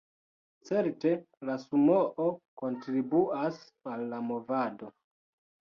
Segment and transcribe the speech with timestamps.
[0.69, 1.11] Certe
[1.49, 2.27] la Sumoo
[2.63, 3.63] kontribuas
[3.93, 4.95] al la movado.